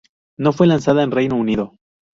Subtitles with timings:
[0.39, 1.73] No fue lanzada en el Reino Unido.